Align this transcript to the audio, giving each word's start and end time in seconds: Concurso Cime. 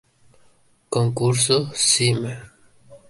Concurso 0.89 1.57
Cime. 1.75 2.33